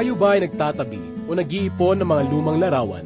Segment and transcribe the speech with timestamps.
[0.00, 3.04] Kayo ba ay nagtatabi o nag-iipon ng mga lumang larawan?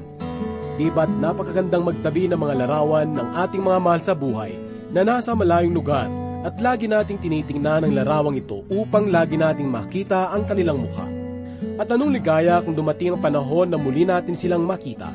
[0.78, 4.54] Di ba't napakagandang magtabi ng mga larawan ng ating mga mahal sa buhay
[4.94, 6.06] na nasa malayong lugar
[6.46, 11.10] at lagi nating tinitingnan ang larawang ito upang lagi nating makita ang kanilang mukha.
[11.82, 15.10] At anong ligaya kung dumating ang panahon na muli natin silang makita?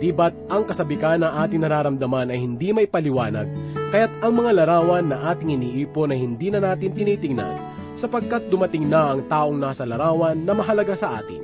[0.00, 3.44] Di ba't ang kasabikan na ating nararamdaman ay hindi may paliwanag,
[3.92, 7.63] kaya't ang mga larawan na ating iniipon ay hindi na natin tinitingnan
[7.94, 11.42] sapagkat dumating na ang taong nasa larawan na mahalaga sa atin.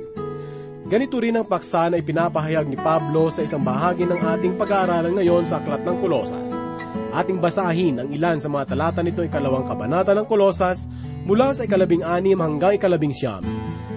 [0.91, 5.47] Ganito rin ang paksa na ipinapahayag ni Pablo sa isang bahagi ng ating pag-aaralan ngayon
[5.47, 6.51] sa Aklat ng Kolosas.
[7.15, 10.91] Ating basahin ang ilan sa mga talata nito ikalawang kabanata ng Kolosas
[11.23, 13.39] mula sa ikalabing anim hanggang ikalabing siyam.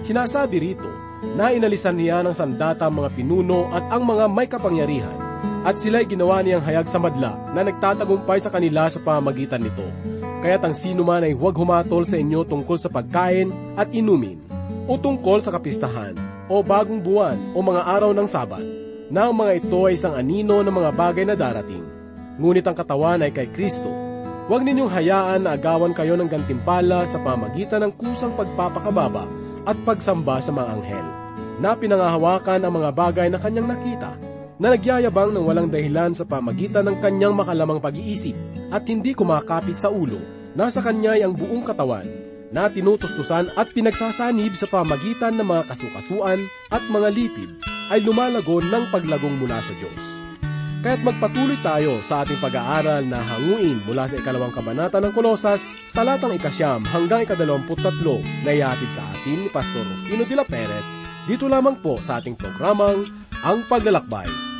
[0.07, 0.87] Sinasabi rito
[1.35, 5.19] na inalisan niya ng sandata ang mga pinuno at ang mga may kapangyarihan
[5.67, 9.83] at sila'y ginawa niyang hayag sa madla na nagtatagumpay sa kanila sa pamamagitan nito
[10.45, 14.37] Kaya't ang sino man ay huwag humatol sa inyo tungkol sa pagkain at inumin,
[14.85, 16.13] o tungkol sa kapistahan,
[16.45, 18.61] o bagong buwan, o mga araw ng sabat,
[19.09, 21.81] na ang mga ito ay isang anino ng mga bagay na darating.
[22.37, 23.89] Ngunit ang katawan ay kay Kristo.
[24.45, 29.25] Huwag ninyong hayaan na agawan kayo ng gantimpala sa pamagitan ng kusang pagpapakababa
[29.65, 31.07] at pagsamba sa mga anghel,
[31.57, 34.13] na pinangahawakan ang mga bagay na kanyang nakita,
[34.61, 38.37] na nagyayabang ng walang dahilan sa pamagitan ng kanyang makalamang pag-iisip
[38.69, 40.34] at hindi kumakapit sa ulo.
[40.55, 42.07] Nasa kanya ang buong katawan
[42.47, 47.51] na tinutustusan at pinagsasanib sa pamagitan ng mga kasukasuan at mga litid
[47.91, 50.03] ay lumalago ng paglagong mula sa Diyos.
[50.79, 56.31] Kaya't magpatuloy tayo sa ating pag-aaral na hanguin mula sa ikalawang kabanata ng Kolosas, talatang
[56.39, 60.85] ikasyam hanggang ikadalawamput tatlo na ihatid sa atin ni Pastor Rufino de la Peret,
[61.27, 63.03] dito lamang po sa ating programang
[63.43, 64.54] Ang Paglalakbay.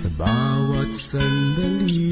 [0.00, 2.08] Sa bawat sandali,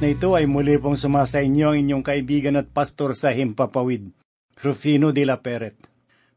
[0.00, 4.08] na ito ay muli pong sumasa inyo ang inyong kaibigan at pastor sa Himpapawid,
[4.64, 5.76] Rufino de la Peret.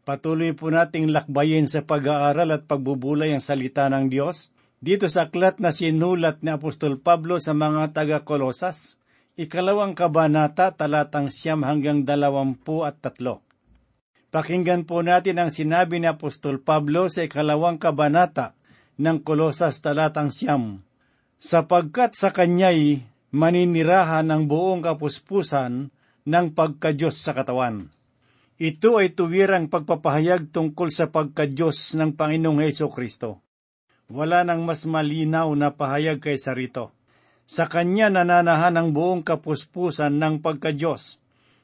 [0.04, 4.52] Patuloy po nating lakbayin sa pag-aaral at pagbubulay ang salita ng Diyos
[4.84, 9.00] dito sa aklat na sinulat ni Apostol Pablo sa mga taga-Kolosas,
[9.40, 13.48] ikalawang kabanata talatang siyam hanggang dalawampu at tatlo.
[14.28, 18.60] Pakinggan po natin ang sinabi ni Apostol Pablo sa ikalawang kabanata
[19.00, 20.84] ng Kolosas talatang siyam.
[21.40, 25.90] Sapagkat sa kanya'y maninirahan ang buong kapuspusan
[26.24, 27.90] ng pagkadyos sa katawan.
[28.62, 33.42] Ito ay tuwirang pagpapahayag tungkol sa pagkadyos ng Panginoong Heso Kristo.
[34.14, 36.94] Wala nang mas malinaw na pahayag kaysa rito.
[37.50, 41.18] Sa kanya nananahan ang buong kapuspusan ng pagkadyos.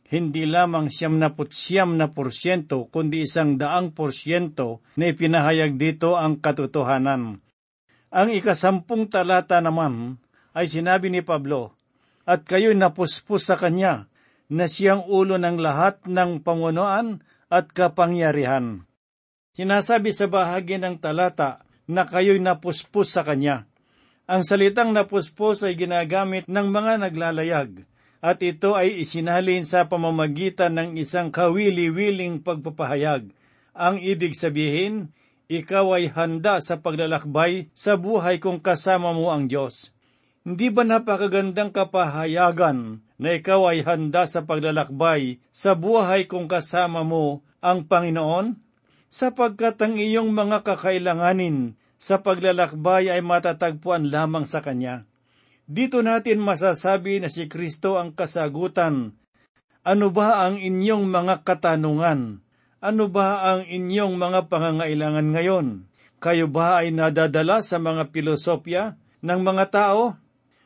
[0.09, 6.41] Hindi lamang siyam na siyam na porsyento, kundi isang daang porsyento na ipinahayag dito ang
[6.41, 7.37] katotohanan.
[8.09, 10.17] Ang ikasampung talata naman
[10.53, 11.73] ay sinabi ni Pablo,
[12.29, 14.09] At kayo'y napuspos sa kanya,
[14.49, 17.21] na siyang ulo ng lahat ng pangunuan
[17.53, 18.85] at kapangyarihan.
[19.53, 23.69] Sinasabi sa bahagi ng talata na kayo'y napuspos sa kanya.
[24.29, 30.89] Ang salitang napuspos ay ginagamit ng mga naglalayag at ito ay isinalin sa pamamagitan ng
[30.99, 33.31] isang kawili-wiling pagpapahayag.
[33.73, 35.15] Ang ibig sabihin,
[35.49, 39.95] ikaw ay handa sa paglalakbay sa buhay kung kasama mo ang Diyos.
[40.49, 47.45] Hindi ba napakagandang kapahayagan na ikaw ay handa sa paglalakbay sa buhay kung kasama mo
[47.61, 48.57] ang Panginoon?
[49.13, 55.05] Sapagkat ang iyong mga kakailanganin sa paglalakbay ay matatagpuan lamang sa Kanya.
[55.69, 59.13] Dito natin masasabi na si Kristo ang kasagutan.
[59.85, 62.41] Ano ba ang inyong mga katanungan?
[62.81, 65.67] Ano ba ang inyong mga pangangailangan ngayon?
[66.17, 70.17] Kayo ba ay nadadala sa mga pilosopya ng mga tao?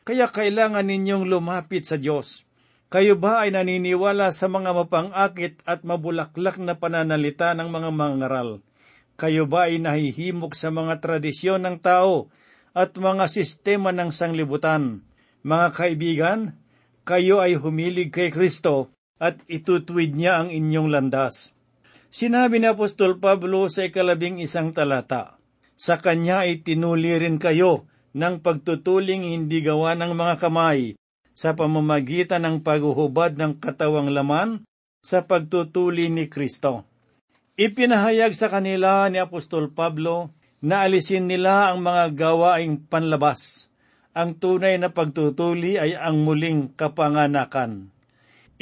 [0.04, 2.44] Kaya kailangan ninyong lumapit sa Diyos.
[2.92, 8.60] Kayo ba ay naniniwala sa mga mapangakit at mabulaklak na pananalita ng mga mangaral?
[9.16, 12.28] Kayo ba ay nahihimok sa mga tradisyon ng tao
[12.76, 15.00] at mga sistema ng sanglibutan?
[15.40, 16.40] Mga kaibigan,
[17.08, 21.56] kayo ay humilig kay Kristo at itutuwid niya ang inyong landas.
[22.12, 25.40] Sinabi ni Apostol Pablo sa ikalabing isang talata,
[25.80, 30.94] Sa kanya ay tinuli rin kayo ng pagtutuling hindi gawa ng mga kamay
[31.34, 34.62] sa pamamagitan ng paghuhubad ng katawang laman
[35.02, 36.86] sa pagtutuli ni Kristo.
[37.58, 40.30] Ipinahayag sa kanila ni Apostol Pablo
[40.64, 43.68] na alisin nila ang mga gawaing panlabas.
[44.14, 47.90] Ang tunay na pagtutuli ay ang muling kapanganakan.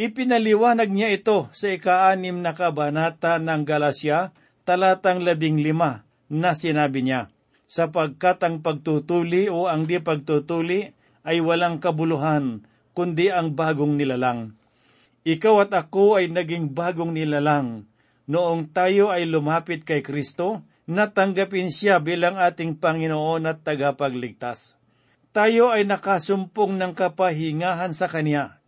[0.01, 4.33] Ipinaliwanag niya ito sa ikaanim na kabanata ng Galasya,
[4.65, 7.29] talatang labing lima, na sinabi niya,
[7.73, 10.93] sapagkat ang pagtutuli o ang di pagtutuli
[11.25, 14.53] ay walang kabuluhan, kundi ang bagong nilalang.
[15.25, 17.89] Ikaw at ako ay naging bagong nilalang.
[18.29, 24.77] Noong tayo ay lumapit kay Kristo, natanggapin siya bilang ating Panginoon at tagapagligtas.
[25.33, 28.61] Tayo ay nakasumpong ng kapahingahan sa Kanya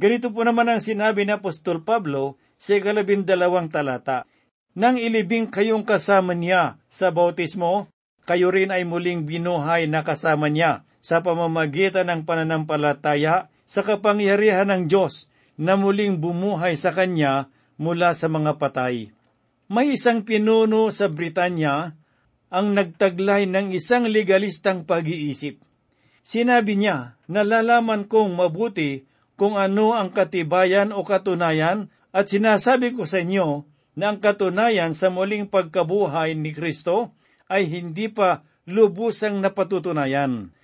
[0.00, 4.24] Ganito po naman ang sinabi ni Apostol Pablo sa ikalabindalawang talata.
[4.72, 7.84] Nang ilibing kayong kasama niya sa bautismo,
[8.30, 14.86] kayo rin ay muling binuhay na kasama niya sa pamamagitan ng pananampalataya sa kapangyarihan ng
[14.86, 15.26] Diyos
[15.58, 19.10] na muling bumuhay sa Kanya mula sa mga patay.
[19.66, 21.98] May isang pinuno sa Britanya
[22.54, 25.58] ang nagtaglay ng isang legalistang pag-iisip.
[26.22, 33.26] Sinabi niya, nalalaman kong mabuti kung ano ang katibayan o katunayan at sinasabi ko sa
[33.26, 33.66] inyo
[33.98, 37.10] na ang katunayan sa muling pagkabuhay ni Kristo
[37.50, 40.54] ay hindi pa lubusang napatutunayan.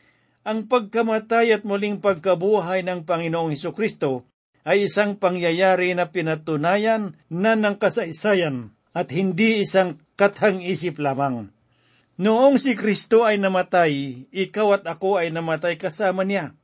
[0.47, 4.23] Ang pagkamatay at muling pagkabuhay ng Panginoong Heso Kristo
[4.63, 11.51] ay isang pangyayari na pinatunayan na ng kasaysayan at hindi isang kathang isip lamang.
[12.17, 16.55] Noong si Kristo ay namatay, ikaw at ako ay namatay kasama niya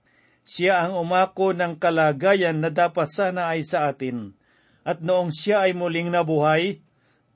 [0.43, 4.35] siya ang umako ng kalagayan na dapat sana ay sa atin.
[4.83, 6.83] At noong siya ay muling nabuhay,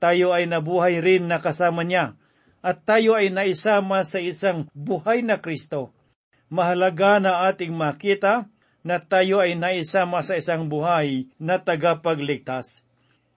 [0.02, 2.18] tayo ay nabuhay rin na kasama niya,
[2.66, 5.94] at tayo ay naisama sa isang buhay na Kristo.
[6.50, 8.50] Mahalaga na ating makita
[8.82, 12.82] na tayo ay naisama sa isang buhay na tagapagligtas.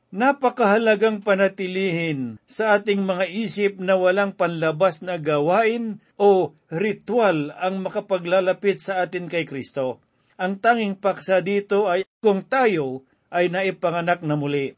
[0.10, 8.82] Napakahalagang panatilihin sa ating mga isip na walang panlabas na gawain o ritual ang makapaglalapit
[8.82, 10.02] sa atin kay Kristo.
[10.42, 14.74] Ang tanging paksa dito ay kung tayo ay naipanganak na muli.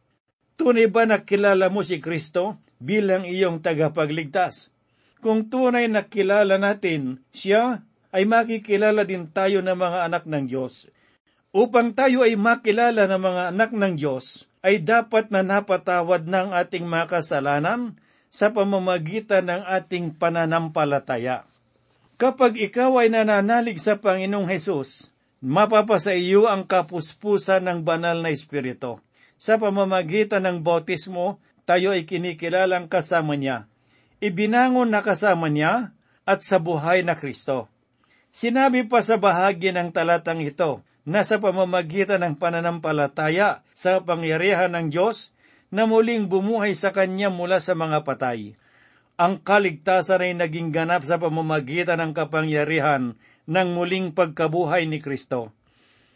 [0.60, 4.74] Tunay ba nakilala mo si Kristo bilang iyong tagapagligtas?
[5.22, 10.90] Kung tunay na kilala natin siya, ay makikilala din tayo ng mga anak ng Diyos.
[11.54, 16.90] Upang tayo ay makilala ng mga anak ng Diyos, ay dapat na napatawad ng ating
[16.90, 17.96] mga kasalanan
[18.32, 21.44] sa pamamagitan ng ating pananampalataya.
[22.16, 25.12] Kapag ikaw ay nananalig sa Panginoong Hesus,
[25.42, 29.02] mapapasa iyo ang kapuspusan ng banal na Espiritu.
[29.42, 33.70] Sa pamamagitan ng bautismo, tayo ay kinikilalang kasama niya.
[34.22, 37.70] Ibinangon na kasama niya at sa buhay na Kristo.
[38.32, 44.94] Sinabi pa sa bahagi ng talatang ito, na sa pamamagitan ng pananampalataya sa pangyarihan ng
[44.94, 45.34] Diyos
[45.74, 48.54] na muling bumuhay sa Kanya mula sa mga patay.
[49.18, 55.54] Ang kaligtasan ay naging ganap sa pamamagitan ng kapangyarihan ng muling pagkabuhay ni Kristo.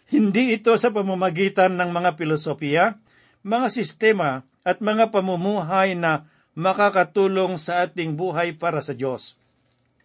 [0.10, 2.98] Hindi ito sa pamamagitan ng mga filosofiya,
[3.42, 6.26] mga sistema at mga pamumuhay na
[6.58, 9.38] makakatulong sa ating buhay para sa Diyos.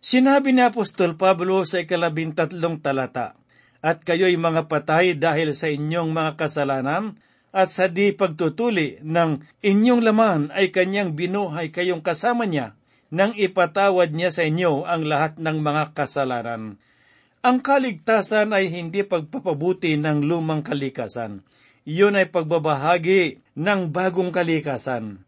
[0.05, 3.37] Sinabi ni Apostol Pablo sa ikalabintatlong talata,
[3.81, 7.17] At kayo'y mga patay dahil sa inyong mga kasalanan,
[7.51, 12.79] at sa di pagtutuli ng inyong laman ay kanyang binuhay kayong kasama niya
[13.11, 16.79] nang ipatawad niya sa inyo ang lahat ng mga kasalanan.
[17.43, 21.43] Ang kaligtasan ay hindi pagpapabuti ng lumang kalikasan.
[21.91, 25.27] Iyon ay pagbabahagi ng bagong kalikasan.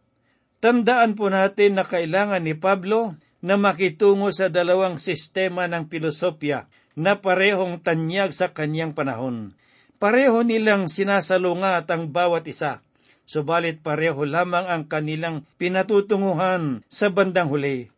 [0.62, 7.18] Tandaan po natin na kailangan ni Pablo na makitungo sa dalawang sistema ng pilosopya na
[7.18, 9.58] parehong tanyag sa kanyang panahon.
[9.98, 12.78] Pareho nilang sinasalungat ang bawat isa,
[13.26, 17.90] subalit pareho lamang ang kanilang pinatutunguhan sa bandang huli.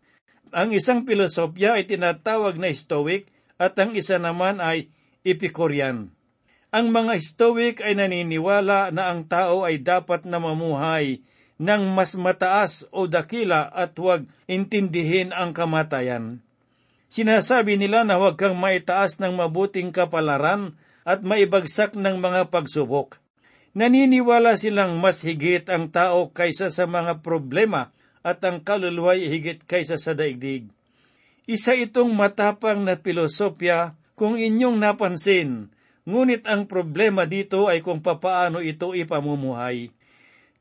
[0.56, 3.28] Ang isang pilosopya ay tinatawag na Stoic
[3.60, 4.88] at ang isa naman ay
[5.20, 6.13] Epicurean.
[6.74, 11.22] Ang mga Stoic ay naniniwala na ang tao ay dapat na mamuhay
[11.54, 16.42] ng mas mataas o dakila at huwag intindihin ang kamatayan.
[17.06, 20.74] Sinasabi nila na huwag kang maitaas ng mabuting kapalaran
[21.06, 23.22] at maibagsak ng mga pagsubok.
[23.78, 27.94] Naniniwala silang mas higit ang tao kaysa sa mga problema
[28.26, 30.66] at ang kaluluwa higit kaysa sa daigdig.
[31.46, 35.70] Isa itong matapang na pilosopya kung inyong napansin,
[36.04, 39.92] ngunit ang problema dito ay kung papaano ito ipamumuhay.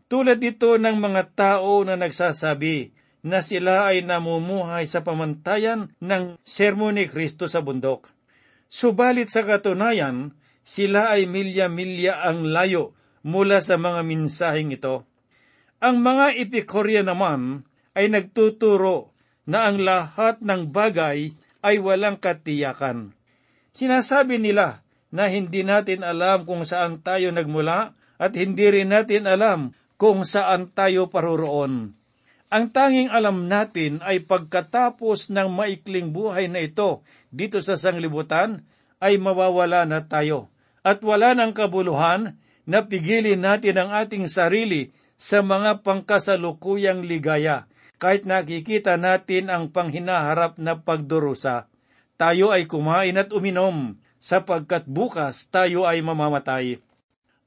[0.08, 2.92] Tulad dito ng mga tao na nagsasabi
[3.24, 8.12] na sila ay namumuhay sa pamantayan ng sermon ni Kristo sa bundok.
[8.68, 15.08] Subalit sa katunayan, sila ay milya-milya ang layo mula sa mga minsaheng ito.
[15.80, 19.12] Ang mga Epicorya naman ay nagtuturo
[19.48, 23.16] na ang lahat ng bagay ay walang katiyakan.
[23.72, 24.83] Sinasabi nila
[25.14, 30.74] na hindi natin alam kung saan tayo nagmula at hindi rin natin alam kung saan
[30.74, 31.94] tayo paroroon.
[32.54, 38.66] Ang tanging alam natin ay pagkatapos ng maikling buhay na ito dito sa sanglibutan,
[39.02, 40.54] ay mawawala na tayo.
[40.86, 47.66] At wala ng kabuluhan na pigilin natin ang ating sarili sa mga pangkasalukuyang ligaya,
[47.98, 51.68] kahit nakikita natin ang panghinaharap na pagdurusa.
[52.16, 56.80] Tayo ay kumain at uminom, sapagkat bukas tayo ay mamamatay.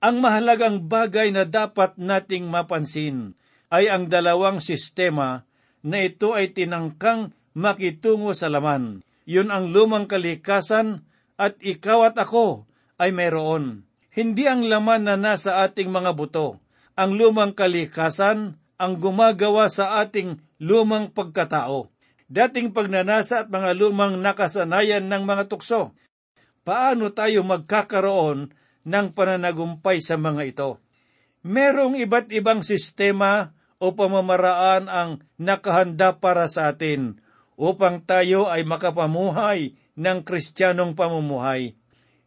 [0.04, 3.32] Ang mahalagang bagay na dapat nating mapansin
[3.72, 5.48] ay ang dalawang sistema
[5.80, 9.00] na ito ay tinangkang makitungo sa laman.
[9.24, 11.08] Yun ang lumang kalikasan
[11.40, 12.68] at ikaw at ako
[13.00, 13.88] ay mayroon.
[14.12, 16.60] Hindi ang laman na nasa ating mga buto.
[16.92, 21.88] Ang lumang kalikasan ang gumagawa sa ating lumang pagkatao.
[22.28, 25.96] Dating pagnanasa at mga lumang nakasanayan ng mga tukso.
[26.66, 28.50] Paano tayo magkakaroon
[28.82, 30.70] ng pananagumpay sa mga ito?
[31.46, 37.22] Merong iba't ibang sistema o pamamaraan ang nakahanda para sa atin
[37.54, 41.78] upang tayo ay makapamuhay ng kristyanong pamumuhay.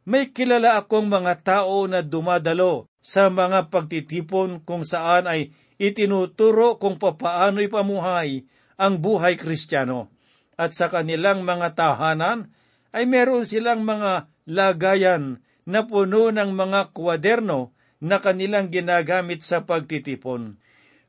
[0.08, 6.96] May kilala akong mga tao na dumadalo sa mga pagtitipon kung saan ay itinuturo kung
[6.96, 8.48] papaano ipamuhay
[8.80, 10.08] ang buhay kristyano.
[10.56, 12.56] At sa kanilang mga tahanan
[12.96, 20.58] ay meron silang mga lagayan na puno ng mga kwaderno na kanilang ginagamit sa pagtitipon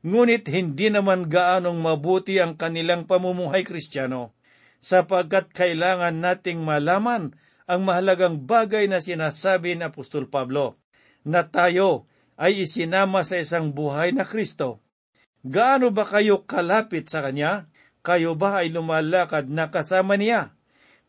[0.01, 4.33] ngunit hindi naman gaanong mabuti ang kanilang pamumuhay kristyano,
[4.81, 7.37] sapagkat kailangan nating malaman
[7.69, 10.81] ang mahalagang bagay na sinasabi ni Apostol Pablo,
[11.21, 14.81] na tayo ay isinama sa isang buhay na Kristo.
[15.45, 17.69] Gaano ba kayo kalapit sa Kanya?
[18.01, 20.57] Kayo ba ay lumalakad na kasama niya?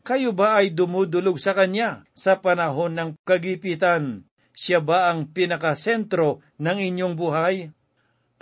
[0.03, 4.27] Kayo ba ay dumudulog sa Kanya sa panahon ng kagipitan?
[4.51, 7.71] Siya ba ang pinakasentro ng inyong buhay?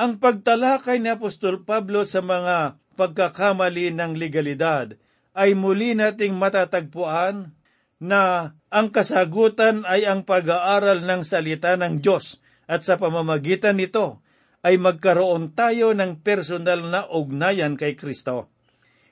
[0.02, 4.98] Ang pagtalakay ni Apostol Pablo sa mga pagkakamali ng legalidad
[5.38, 7.54] ay muli nating matatagpuan
[8.02, 14.26] na ang kasagutan ay ang pag-aaral ng salita ng Diyos at sa pamamagitan nito
[14.66, 18.50] ay magkaroon tayo ng personal na ugnayan kay Kristo.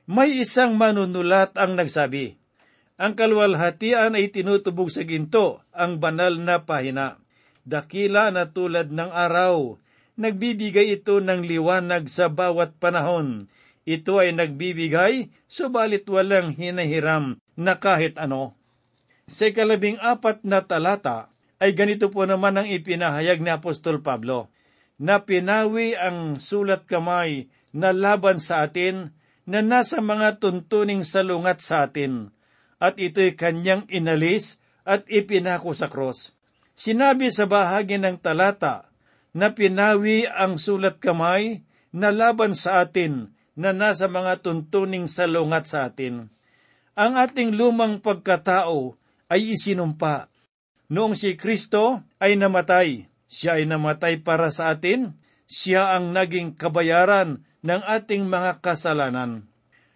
[0.10, 2.38] May isang manunulat ang nagsabi,
[3.00, 7.15] ang kalwalhatian ay tinutubog sa ginto ang banal na pahina.
[7.63, 9.79] Dakila na tulad ng araw,
[10.20, 13.48] Nagbibigay ito ng liwanag sa bawat panahon.
[13.88, 18.51] Ito ay nagbibigay, subalit walang hinahiram na kahit ano.
[19.32, 21.32] Sa ikalabing apat na talata,
[21.63, 24.51] ay ganito po naman ang ipinahayag ni Apostol Pablo,
[25.00, 29.15] na pinawi ang sulat kamay na laban sa atin
[29.48, 32.36] na nasa mga tuntuning salungat sa atin,
[32.79, 34.57] at ito'y kanyang inalis
[34.88, 36.31] at ipinako sa cross.
[36.79, 38.88] Sinabi sa bahagi ng talata
[39.36, 45.91] na pinawi ang sulat kamay na laban sa atin na nasa mga tuntuning salungat sa
[45.91, 46.31] atin.
[46.95, 48.95] Ang ating lumang pagkatao
[49.27, 50.31] ay isinumpa.
[50.89, 57.45] Noong si Kristo ay namatay, siya ay namatay para sa atin, siya ang naging kabayaran
[57.62, 59.45] ng ating mga kasalanan.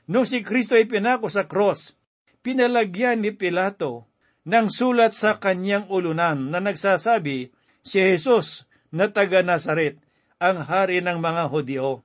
[0.06, 1.96] Noong si Kristo ay pinako sa cross,
[2.44, 4.12] pinalagyan ni Pilato
[4.44, 9.98] ng sulat sa kanyang ulunan na nagsasabi, si Jesus na taga Nazaret,
[10.38, 12.04] ang hari ng mga Hudyo.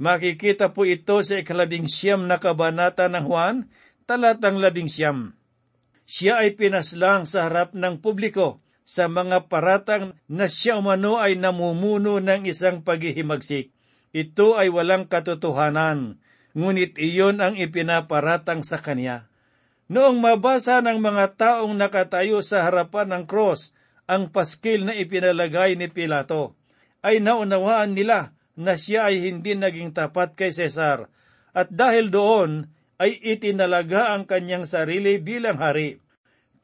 [0.00, 3.56] Makikita po ito sa ikalabing siyam na kabanata ng Juan,
[4.08, 5.36] talatang labing siyam.
[6.08, 12.20] Siya ay pinaslang sa harap ng publiko sa mga paratang na siya umano ay namumuno
[12.20, 13.72] ng isang paghihimagsik.
[14.12, 16.20] Ito ay walang katotohanan,
[16.52, 19.28] ngunit iyon ang ipinaparatang sa kanya.
[19.92, 23.76] Noong mabasa ng mga taong nakatayo sa harapan ng cross
[24.08, 26.56] ang paskil na ipinalagay ni Pilato,
[27.04, 31.12] ay naunawaan nila na siya ay hindi naging tapat kay Cesar,
[31.52, 36.00] at dahil doon ay itinalaga ang kanyang sarili bilang hari.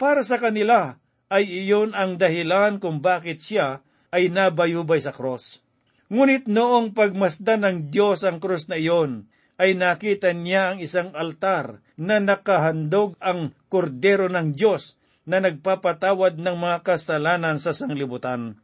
[0.01, 0.97] Para sa kanila
[1.29, 5.61] ay iyon ang dahilan kung bakit siya ay nabayubay sa cross.
[6.09, 11.85] Ngunit noong pagmasdan ng Diyos ang krus na iyon, ay nakita niya ang isang altar
[12.01, 14.97] na nakahandog ang kordero ng Diyos
[15.29, 18.57] na nagpapatawad ng mga kasalanan sa sanglibutan.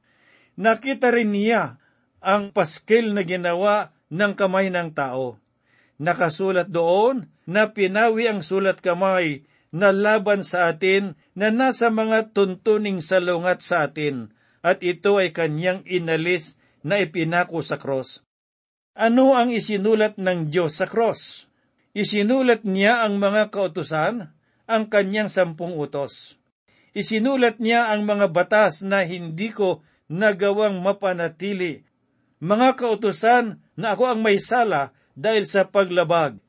[0.57, 1.77] Nakita rin niya
[2.25, 5.37] ang paskil na ginawa ng kamay ng tao.
[6.01, 13.05] Nakasulat doon na pinawi ang sulat kamay na laban sa atin na nasa mga tuntuning
[13.05, 14.33] salungat sa atin,
[14.65, 18.26] at ito ay kanyang inalis na ipinako sa cross.
[18.97, 21.45] Ano ang isinulat ng Diyos sa cross?
[21.93, 24.33] Isinulat niya ang mga kautusan,
[24.65, 26.41] ang kanyang sampung utos.
[26.97, 31.85] Isinulat niya ang mga batas na hindi ko nagawang mapanatili.
[32.41, 36.41] Mga kautusan na ako ang may sala dahil sa paglabag.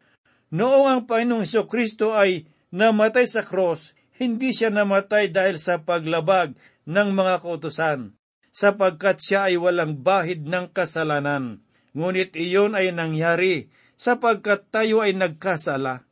[0.48, 6.56] Noong ang Panginoong Kristo ay namatay sa cross, hindi siya namatay dahil sa paglabag
[6.88, 8.16] ng mga kautusan,
[8.56, 11.67] sapagkat siya ay walang bahid ng kasalanan.
[11.98, 16.06] Ngunit iyon ay nangyari sapagkat tayo ay nagkasala.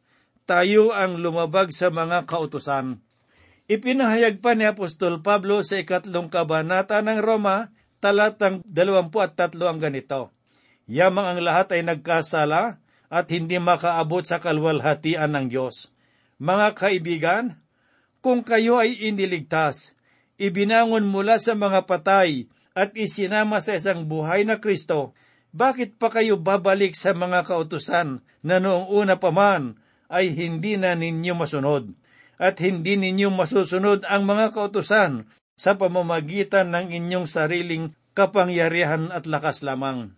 [0.50, 3.06] Tayo ang lumabag sa mga kautusan.
[3.70, 7.70] Ipinahayag pa ni Apostol Pablo sa ikatlong kabanata ng Roma,
[8.02, 10.34] talatang 23 ang ganito.
[10.90, 15.94] Yamang ang lahat ay nagkasala at hindi makaabot sa kalwalhatian ng Diyos.
[16.42, 17.46] Mga kaibigan,
[18.26, 19.94] kung kayo ay iniligtas,
[20.42, 25.14] ibinangon mula sa mga patay at isinama sa isang buhay na Kristo,
[25.56, 29.80] bakit pa kayo babalik sa mga kautusan na noong una pa man
[30.12, 31.96] ay hindi na ninyo masunod?
[32.36, 35.24] At hindi ninyo masusunod ang mga kautusan
[35.56, 40.12] sa pamamagitan ng inyong sariling kapangyarihan at lakas lamang.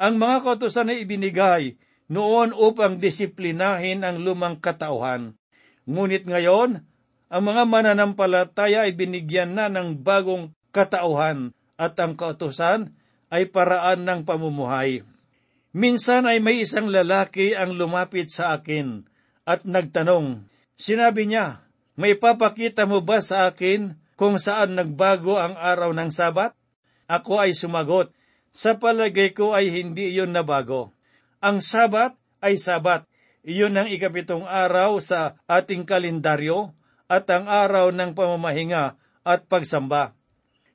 [0.00, 1.76] Ang mga kautusan ay ibinigay
[2.08, 5.36] noon upang disiplinahin ang lumang katauhan.
[5.84, 6.80] Ngunit ngayon,
[7.28, 12.96] ang mga mananampalataya ay binigyan na ng bagong katauhan at ang kautusan
[13.30, 15.02] ay paraan ng pamumuhay.
[15.76, 19.04] Minsan ay may isang lalaki ang lumapit sa akin
[19.44, 20.48] at nagtanong.
[20.80, 21.66] Sinabi niya,
[22.00, 26.56] may papakita mo ba sa akin kung saan nagbago ang araw ng Sabat?
[27.06, 28.10] Ako ay sumagot,
[28.56, 30.96] sa palagay ko ay hindi iyon nabago.
[31.44, 33.04] Ang Sabat ay Sabat.
[33.46, 36.72] Iyon ang ikapitong araw sa ating kalendaryo
[37.06, 40.15] at ang araw ng pamamahinga at pagsamba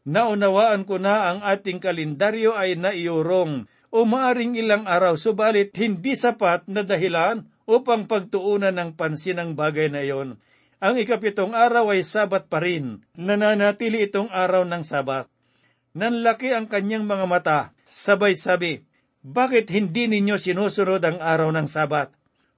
[0.07, 6.65] naunawaan ko na ang ating kalendaryo ay naiurong o maaring ilang araw subalit hindi sapat
[6.71, 10.39] na dahilan upang pagtuunan ng pansin ang bagay na iyon.
[10.81, 15.29] Ang ikapitong araw ay sabat pa rin, nananatili itong araw ng sabat.
[15.93, 18.81] Nanlaki ang kanyang mga mata, sabay sabi,
[19.21, 22.09] Bakit hindi ninyo sinusunod ang araw ng sabat?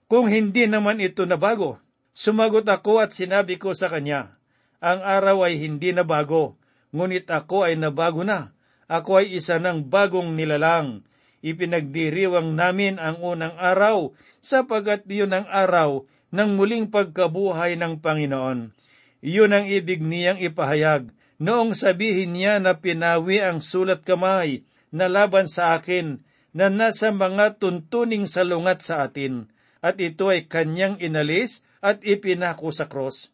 [0.08, 1.82] Kung hindi naman ito na bago,
[2.15, 4.39] sumagot ako at sinabi ko sa kanya,
[4.79, 6.56] Ang araw ay hindi na bago,
[6.93, 8.53] ngunit ako ay nabago na.
[8.88, 11.01] Ako ay isa ng bagong nilalang.
[11.43, 18.71] Ipinagdiriwang namin ang unang araw sapagat iyon ang araw ng muling pagkabuhay ng Panginoon.
[19.23, 21.12] Iyon ang ibig niyang ipahayag
[21.43, 26.21] noong sabihin niya na pinawi ang sulat kamay na laban sa akin
[26.53, 29.49] na nasa mga tuntuning salungat sa atin,
[29.82, 33.34] at ito ay kanyang inalis at ipinako sa cross.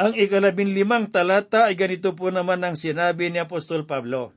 [0.00, 4.32] Ang ikalabing limang talata ay ganito po naman ang sinabi ni Apostol Pablo.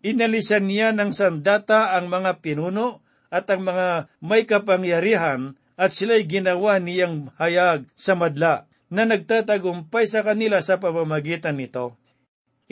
[0.00, 6.80] Inalisan niya ng sandata ang mga pinuno at ang mga may kapangyarihan at sila'y ginawa
[6.80, 12.00] niyang hayag sa madla na nagtatagumpay sa kanila sa pamamagitan nito.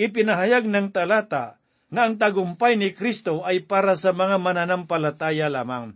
[0.01, 1.61] Ipinahayag ng talata
[1.92, 5.92] na ang tagumpay ni Kristo ay para sa mga mananampalataya lamang.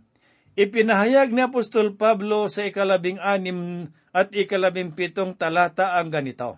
[0.57, 6.57] Ipinahayag ni Apostol Pablo sa ikalabing anim at ikalabing pitong talata ang ganito.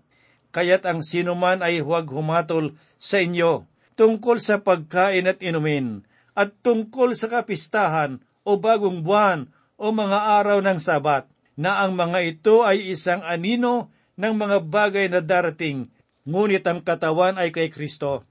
[0.56, 3.68] Kaya't ang sinuman ay huwag humatol sa inyo
[4.00, 10.64] tungkol sa pagkain at inumin, at tungkol sa kapistahan o bagong buwan o mga araw
[10.64, 11.28] ng sabat,
[11.60, 15.92] na ang mga ito ay isang anino ng mga bagay na darating,
[16.24, 18.24] ngunit ang katawan ay kay Kristo.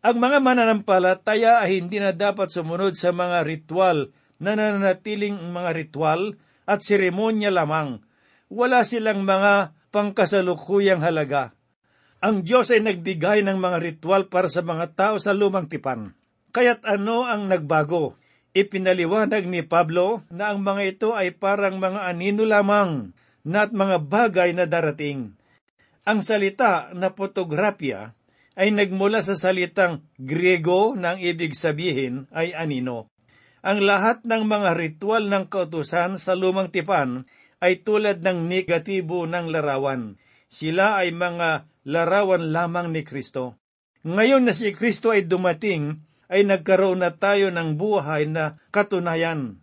[0.00, 4.08] Ang mga mananampalataya ay hindi na dapat sumunod sa mga ritual
[4.42, 8.02] nananatiling mga ritual at seremonya lamang.
[8.52, 11.56] Wala silang mga pangkasalukuyang halaga.
[12.20, 16.16] Ang Diyos ay nagbigay ng mga ritual para sa mga tao sa lumang tipan.
[16.50, 18.16] Kaya't ano ang nagbago?
[18.56, 23.12] Ipinaliwanag ni Pablo na ang mga ito ay parang mga anino lamang
[23.44, 25.36] na mga bagay na darating.
[26.08, 28.16] Ang salita na fotografya
[28.56, 33.12] ay nagmula sa salitang Griego na ang ibig sabihin ay anino.
[33.66, 37.26] Ang lahat ng mga ritual ng kautusan sa lumang tipan
[37.58, 40.22] ay tulad ng negatibo ng larawan.
[40.46, 43.58] Sila ay mga larawan lamang ni Kristo.
[44.06, 45.98] Ngayon na si Kristo ay dumating,
[46.30, 49.58] ay nagkaroon na tayo ng buhay na katunayan.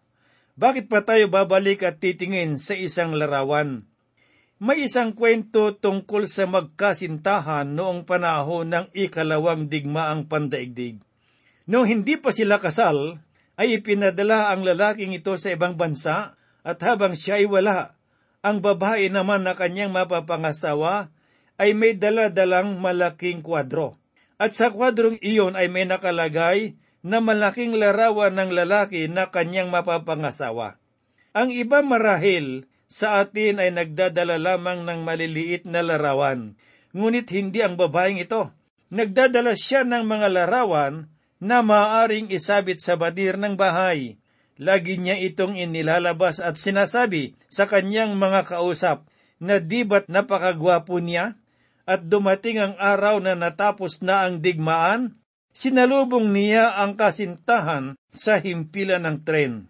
[0.60, 3.88] Bakit pa tayo babalik at titingin sa isang larawan?
[4.60, 11.00] May isang kwento tungkol sa magkasintahan noong panahon ng ikalawang digmaang pandaigdig.
[11.72, 13.24] Noong hindi pa sila kasal,
[13.60, 17.94] ay ipinadala ang lalaking ito sa ibang bansa at habang siya ay wala,
[18.44, 21.14] ang babae naman na kanyang mapapangasawa
[21.62, 23.96] ay may daladalang malaking kwadro.
[24.42, 30.82] At sa kwadrong iyon ay may nakalagay na malaking larawan ng lalaki na kanyang mapapangasawa.
[31.36, 36.58] Ang iba marahil sa atin ay nagdadala lamang ng maliliit na larawan,
[36.92, 38.52] ngunit hindi ang babaeng ito.
[38.94, 41.10] Nagdadala siya ng mga larawan
[41.44, 44.16] na maaaring isabit sa badir ng bahay.
[44.56, 49.04] Lagi niya itong inilalabas at sinasabi sa kanyang mga kausap
[49.44, 51.36] na di ba't napakagwapo niya?
[51.84, 55.20] At dumating ang araw na natapos na ang digmaan,
[55.52, 59.68] sinalubong niya ang kasintahan sa himpilan ng tren.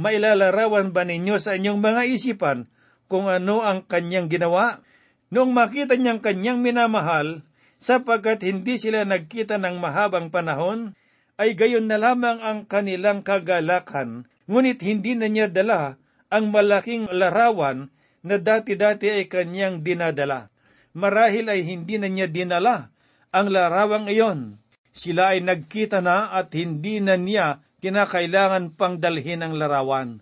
[0.00, 2.64] Mailalarawan ba ninyo sa inyong mga isipan
[3.12, 4.80] kung ano ang kanyang ginawa?
[5.28, 7.44] Noong makita niyang kanyang minamahal,
[7.76, 10.96] sapagkat hindi sila nagkita ng mahabang panahon,
[11.40, 15.96] ay gayon na lamang ang kanilang kagalakan, ngunit hindi na niya dala
[16.28, 17.88] ang malaking larawan
[18.20, 20.52] na dati-dati ay kanyang dinadala
[20.96, 22.90] marahil ay hindi na niya dinala
[23.30, 24.58] ang larawang iyon.
[24.90, 30.20] Sila ay nagkita na at hindi na niya kinakailangan pang dalhin ang larawan.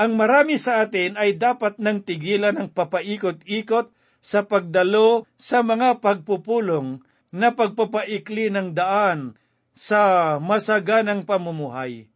[0.00, 3.92] Ang marami sa atin ay dapat nang tigilan ang papaikot-ikot
[4.24, 9.36] sa pagdalo sa mga pagpupulong na pagpapaikli ng daan
[9.74, 12.10] sa masaganang pamumuhay.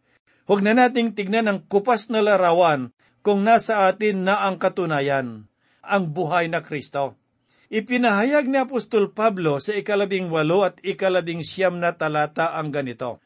[0.45, 2.93] Huwag na nating tignan ang kupas na larawan
[3.25, 5.49] kung nasa atin na ang katunayan,
[5.81, 7.17] ang buhay na Kristo.
[7.73, 13.25] Ipinahayag ni Apostol Pablo sa ikalabing walo at ikalabing siyam na talata ang ganito,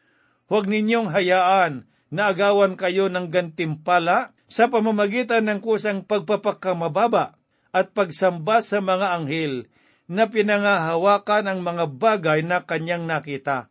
[0.48, 7.36] Huwag ninyong hayaan na agawan kayo ng gantimpala sa pamamagitan ng kusang pagpapakamababa
[7.68, 9.68] at pagsamba sa mga anghel
[10.08, 13.68] na pinangahawakan ang mga bagay na kanyang nakita,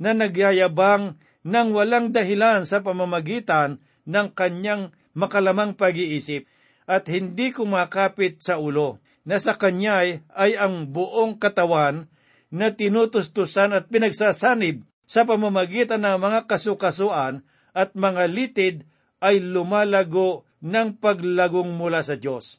[0.00, 6.48] na nagyayabang ng walang dahilan sa pamamagitan ng kanyang makalamang pag-iisip
[6.88, 12.08] at hindi kumakapit sa ulo na sa kanya ay ang buong katawan
[12.50, 18.76] na tinutustusan at pinagsasanib sa pamamagitan ng mga kasukasuan at mga litid
[19.22, 22.58] ay lumalago ng paglagong mula sa Diyos.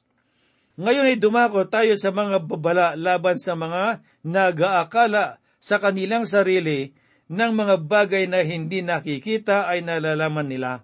[0.80, 6.96] Ngayon ay dumako tayo sa mga babala laban sa mga nagaakala sa kanilang sarili
[7.32, 10.84] ng mga bagay na hindi nakikita ay nalalaman nila.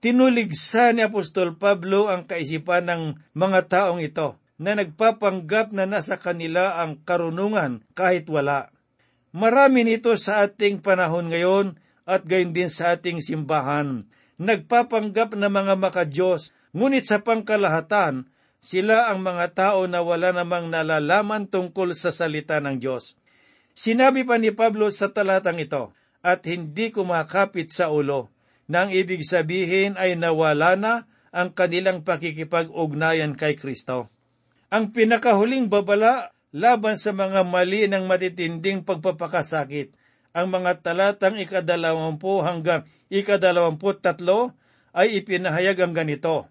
[0.00, 3.02] Tinuligsa ni Apostol Pablo ang kaisipan ng
[3.36, 8.72] mga taong ito na nagpapanggap na nasa kanila ang karunungan kahit wala.
[9.36, 11.76] Marami nito sa ating panahon ngayon
[12.08, 14.08] at gayon din sa ating simbahan.
[14.40, 21.50] Nagpapanggap na mga makadiyos, ngunit sa pangkalahatan, sila ang mga tao na wala namang nalalaman
[21.50, 23.17] tungkol sa salita ng Diyos.
[23.78, 28.26] Sinabi pa ni Pablo sa talatang ito, at hindi kumakapit sa ulo,
[28.66, 34.10] nang ibig sabihin ay nawala na ang kanilang pakikipag-ugnayan kay Kristo.
[34.66, 39.94] Ang pinakahuling babala laban sa mga mali ng matitinding pagpapakasakit.
[40.34, 42.82] Ang mga talatang ikadalawampu hanggang
[43.14, 44.58] ikadalawamput tatlo
[44.90, 46.50] ay ipinahayag ang ganito.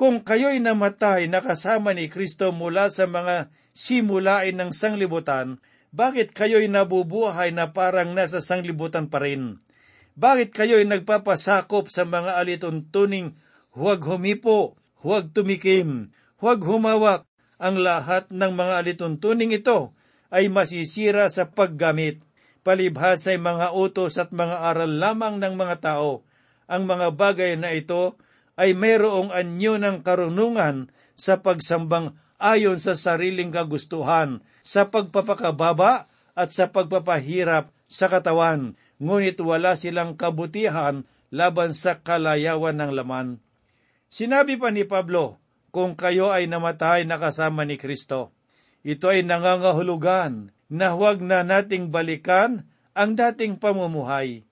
[0.00, 5.60] Kung kayo'y namatay na kasama ni Kristo mula sa mga simulain ng sanglibutan,
[5.92, 9.60] bakit kayo'y nabubuhay na parang nasa sanglibutan pa rin?
[10.16, 13.36] Bakit kayo'y nagpapasakop sa mga alituntuning
[13.76, 17.28] huwag humipo, huwag tumikim, huwag humawak?
[17.62, 19.94] Ang lahat ng mga alituntuning ito
[20.32, 22.24] ay masisira sa paggamit.
[22.66, 26.26] Palibhas ay mga utos at mga aral lamang ng mga tao.
[26.66, 28.18] Ang mga bagay na ito
[28.56, 36.70] ay mayroong anyo ng karunungan sa pagsambang ayon sa sariling kagustuhan, sa pagpapakababa at sa
[36.70, 43.28] pagpapahirap sa katawan, ngunit wala silang kabutihan laban sa kalayawan ng laman.
[44.08, 48.36] Sinabi pa ni Pablo, kung kayo ay namatay na kasama ni Kristo.
[48.84, 54.44] Ito ay nangangahulugan na huwag na nating balikan ang dating pamumuhay.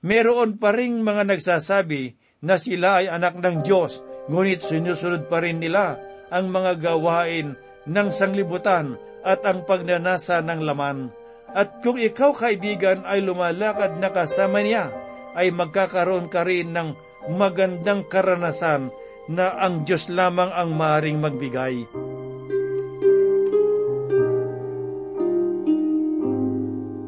[0.00, 5.58] Meron pa ring mga nagsasabi na sila ay anak ng Diyos, ngunit sinusunod pa rin
[5.58, 5.98] nila
[6.30, 7.58] ang mga gawain
[7.90, 8.94] ng sanglibutan
[9.26, 11.10] at ang pagnanasa ng laman.
[11.50, 14.94] At kung ikaw kaibigan ay lumalakad na kasama niya,
[15.34, 16.94] ay magkakaroon ka rin ng
[17.34, 18.94] magandang karanasan
[19.26, 21.86] na ang Diyos lamang ang maring magbigay.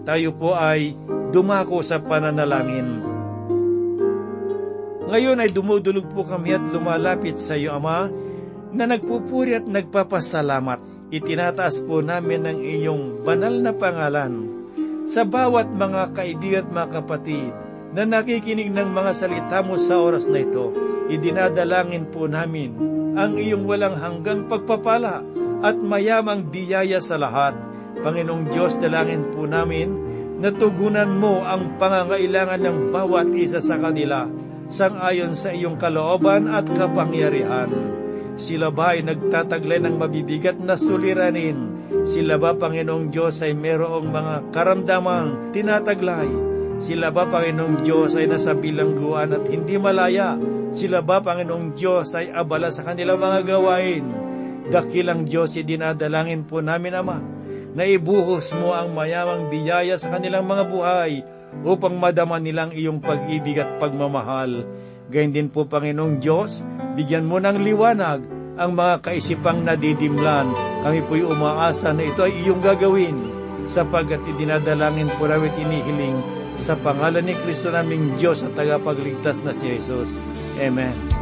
[0.03, 0.99] Tayo po ay
[1.31, 3.01] dumako sa pananalangin.
[5.07, 8.11] Ngayon ay dumudulog po kami at lumalapit sa iyo, Ama,
[8.73, 11.09] na nagpupuri at nagpapasalamat.
[11.13, 14.63] Itinataas po namin ang iyong banal na pangalan
[15.05, 17.53] sa bawat mga kaibigan at mga kapatid
[17.93, 20.73] na nakikinig ng mga salita mo sa oras na ito,
[21.13, 22.73] idinadalangin po namin
[23.13, 25.21] ang iyong walang hanggang pagpapala
[25.61, 27.53] at mayamang biyaya sa lahat.
[28.01, 29.93] Panginoong Diyos, dalangin po namin
[30.41, 34.27] na tugunan mo ang pangangailangan ng bawat isa sa kanila
[34.73, 37.69] sangayon sa iyong kalooban at kapangyarihan.
[38.41, 41.85] Sila ba ay nagtataglay ng mabibigat na suliranin?
[42.09, 46.29] Sila ba, Panginoong Diyos, ay merong mga karamdamang tinataglay?
[46.81, 50.35] Sila ba, Panginoong Diyos, ay nasa bilangguan at hindi malaya?
[50.73, 54.05] Sila ba, Panginoong Diyos, ay abala sa kanilang mga gawain?
[54.73, 57.21] Dakilang Diyos, idinadalangin po namin, Ama,
[57.77, 61.13] na ibuhos mo ang mayamang biyaya sa kanilang mga buhay
[61.61, 64.65] upang madama nilang iyong pag-ibig at pagmamahal.
[65.11, 66.63] Gayun din po, Panginoong Diyos,
[66.95, 68.21] bigyan mo ng liwanag
[68.61, 70.53] ang mga kaisipang nadidimlan.
[70.85, 73.17] Kami po'y umaasa na ito ay iyong gagawin
[73.65, 76.19] sapagkat idinadalangin po rawit inihiling
[76.59, 80.21] sa pangalan ni Kristo naming Diyos at tagapagligtas na si Jesus.
[80.61, 81.22] Amen.